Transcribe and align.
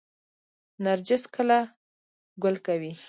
نرجس 0.83 1.23
کله 1.35 1.59
ګل 2.43 2.55
کوي؟ 2.65 2.93